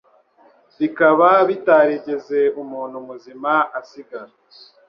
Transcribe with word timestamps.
Bikaba 0.79 1.29
bitarigeze 1.49 2.39
umuntu 2.61 2.97
muzima 3.07 3.51
asigara 3.79 4.33